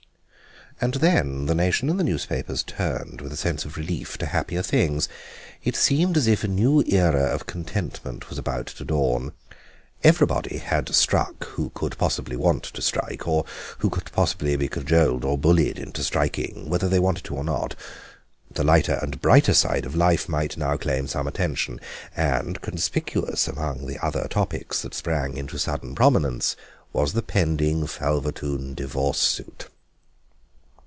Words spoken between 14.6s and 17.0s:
cajoled or bullied into striking, whether they